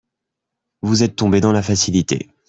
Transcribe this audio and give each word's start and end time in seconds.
Vous 0.81 1.03
êtes 1.03 1.15
tombé 1.15 1.41
dans 1.41 1.51
la 1.51 1.61
facilité. 1.61 2.31